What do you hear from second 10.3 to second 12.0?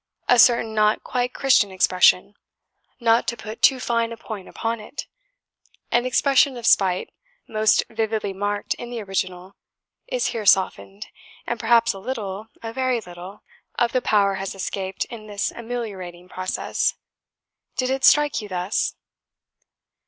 here softened, and perhaps a